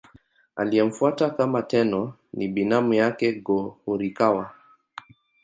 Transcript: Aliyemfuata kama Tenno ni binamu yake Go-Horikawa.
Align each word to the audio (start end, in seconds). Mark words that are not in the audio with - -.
Aliyemfuata 0.55 1.29
kama 1.29 1.61
Tenno 1.61 2.13
ni 2.33 2.47
binamu 2.47 2.93
yake 2.93 3.31
Go-Horikawa. 3.33 4.51